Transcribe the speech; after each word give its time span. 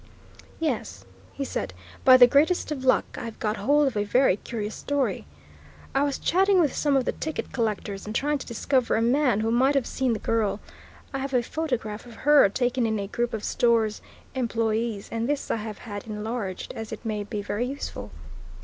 "Yes," 0.59 1.05
he 1.31 1.45
said, 1.45 1.75
"by 2.03 2.17
the 2.17 2.25
greatest 2.25 2.71
of 2.71 2.83
luck 2.83 3.05
I've 3.19 3.37
got 3.37 3.57
hold 3.57 3.85
of 3.87 3.95
a 3.95 4.03
very 4.03 4.35
curious 4.35 4.73
story. 4.73 5.27
I 5.93 6.01
was 6.01 6.17
chatting 6.17 6.59
with 6.59 6.75
some 6.75 6.97
of 6.97 7.05
the 7.05 7.11
ticket 7.11 7.51
collectors 7.51 8.07
and 8.07 8.15
trying 8.15 8.39
to 8.39 8.47
discover 8.47 8.95
a 8.95 9.01
man 9.03 9.41
who 9.41 9.51
might 9.51 9.75
have 9.75 9.85
seen 9.85 10.13
the 10.13 10.17
girl 10.17 10.59
I 11.13 11.19
have 11.19 11.35
a 11.35 11.43
photograph 11.43 12.07
of 12.07 12.15
her 12.25 12.49
taken 12.49 12.87
in 12.87 12.97
a 12.97 13.05
group 13.05 13.31
of 13.31 13.43
Stores 13.43 14.01
employees, 14.33 15.07
and 15.11 15.29
this 15.29 15.51
I 15.51 15.57
have 15.57 15.77
had 15.77 16.07
enlarged, 16.07 16.73
as 16.75 16.91
it 16.91 17.05
may 17.05 17.23
be 17.23 17.43
very 17.43 17.67
useful." 17.67 18.09